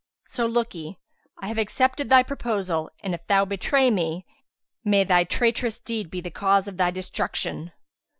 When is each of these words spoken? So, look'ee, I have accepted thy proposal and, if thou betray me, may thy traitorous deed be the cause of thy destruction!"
So, 0.23 0.47
look'ee, 0.47 0.97
I 1.37 1.47
have 1.47 1.59
accepted 1.59 2.09
thy 2.09 2.23
proposal 2.23 2.89
and, 3.03 3.13
if 3.13 3.27
thou 3.27 3.45
betray 3.45 3.91
me, 3.91 4.25
may 4.83 5.03
thy 5.03 5.25
traitorous 5.25 5.77
deed 5.77 6.09
be 6.09 6.21
the 6.21 6.31
cause 6.31 6.67
of 6.67 6.77
thy 6.77 6.89
destruction!" 6.89 7.71